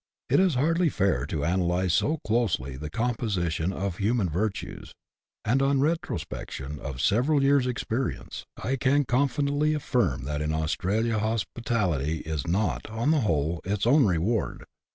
[0.31, 4.93] It is hardly fair to analyze so closely the composition of human virtues;
[5.45, 12.21] and on retrospection of several years' experience, I can confidently affirm that in Australia hospitality
[12.21, 14.63] is not, on the whole, its own reward.